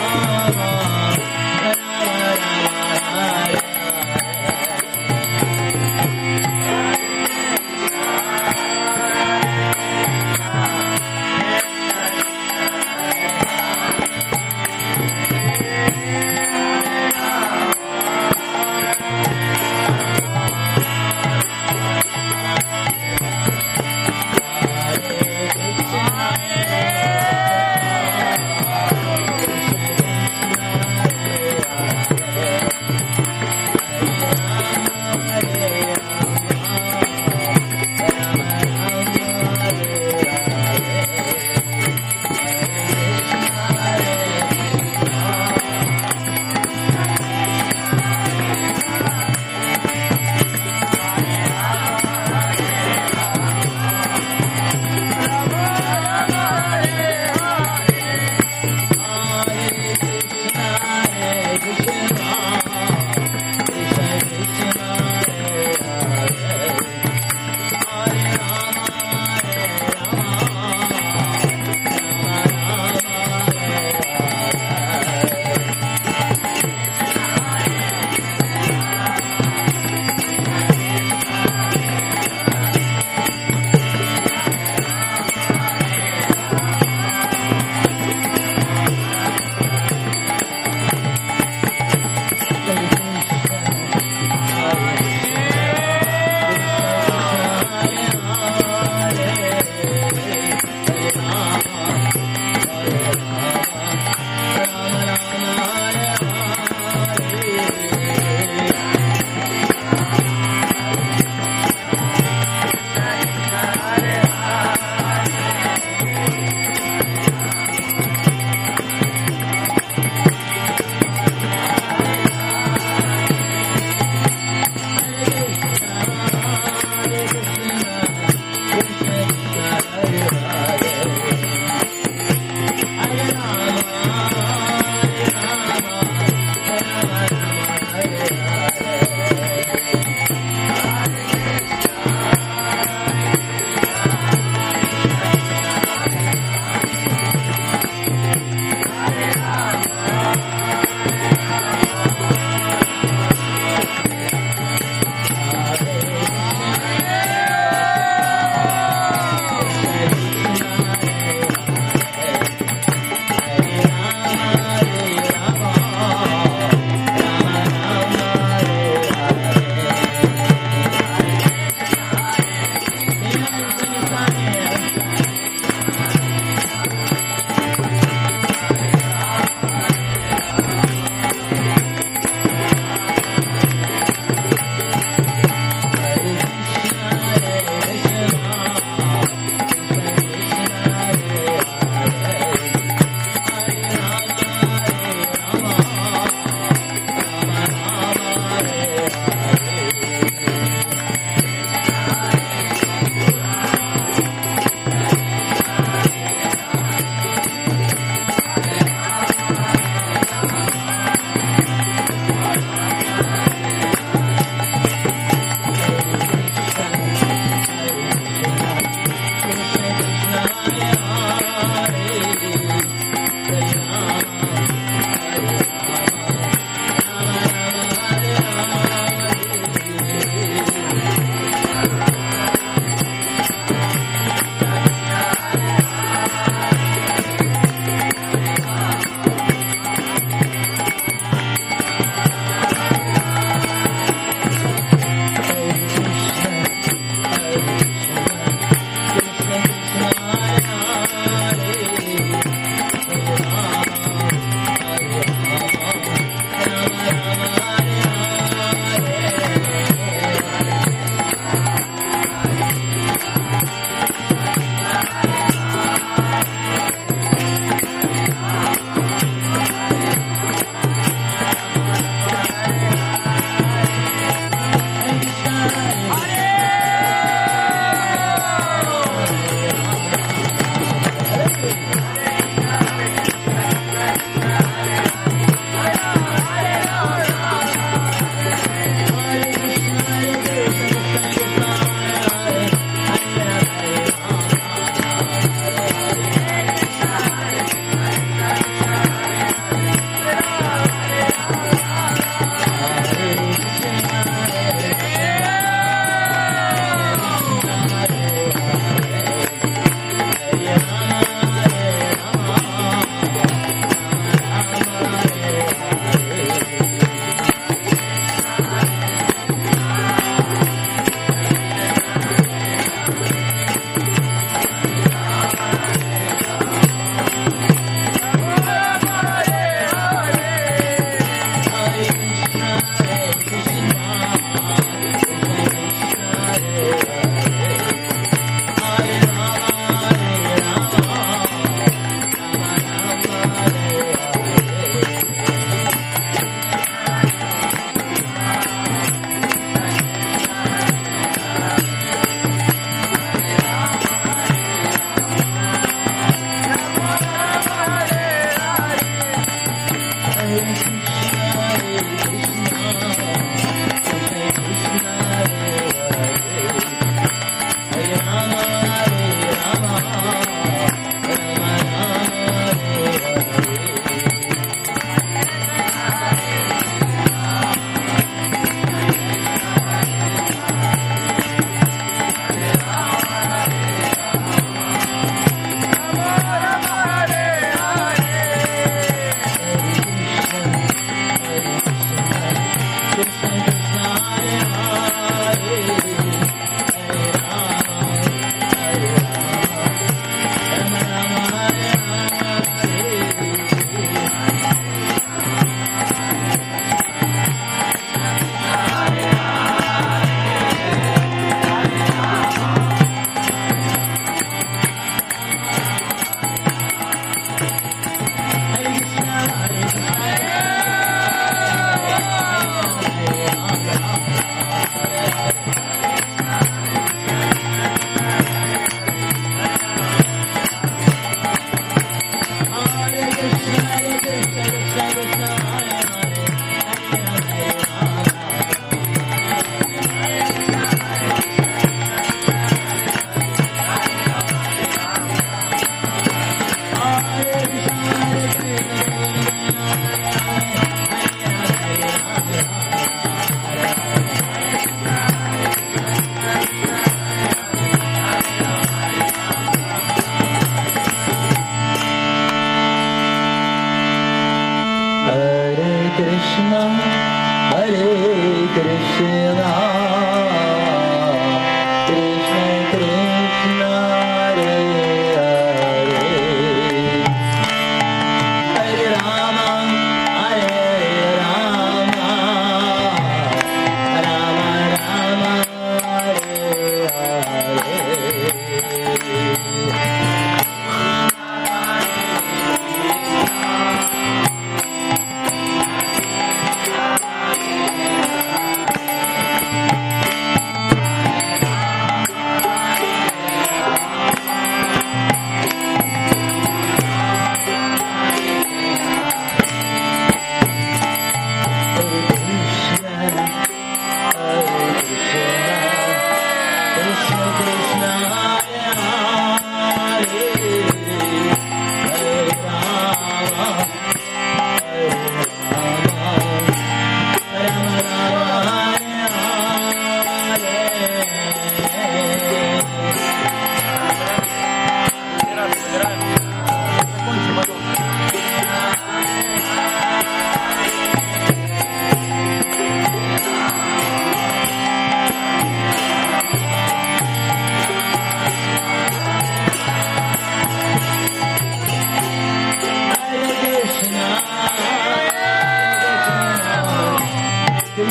[0.00, 0.37] Oh.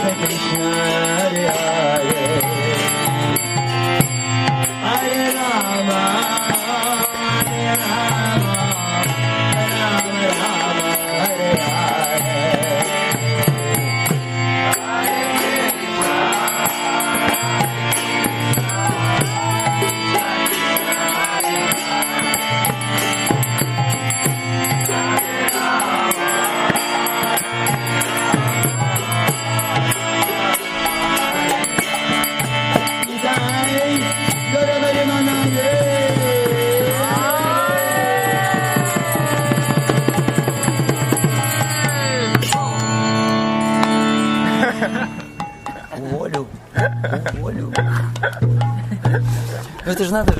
[0.00, 0.70] Krishna
[1.52, 2.39] Hare
[50.00, 50.38] это же надо же.